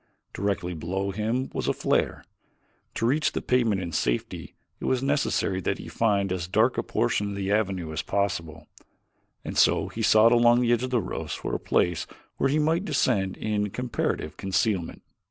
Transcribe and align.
Directly 0.33 0.73
below 0.73 1.11
him 1.11 1.51
was 1.53 1.67
a 1.67 1.73
flare. 1.73 2.25
To 2.95 3.05
reach 3.05 3.33
the 3.33 3.39
pavement 3.43 3.81
in 3.81 3.91
safety 3.91 4.55
it 4.79 4.85
was 4.85 5.03
necessary 5.03 5.61
that 5.61 5.77
he 5.77 5.89
find 5.89 6.31
as 6.33 6.47
dark 6.47 6.79
a 6.79 6.81
portion 6.81 7.29
of 7.29 7.35
the 7.35 7.51
avenue 7.51 7.93
as 7.93 8.01
possible. 8.01 8.65
And 9.45 9.55
so 9.55 9.89
he 9.89 10.01
sought 10.01 10.31
along 10.31 10.61
the 10.61 10.73
edge 10.73 10.81
of 10.81 10.89
the 10.89 10.99
roofs 11.01 11.35
for 11.35 11.53
a 11.53 11.59
place 11.59 12.07
where 12.37 12.49
he 12.49 12.57
might 12.57 12.83
descend 12.85 13.37
in 13.37 13.69
comparative 13.69 14.37
concealment. 14.37 15.03